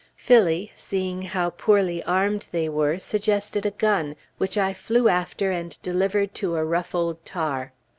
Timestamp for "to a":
6.41-6.65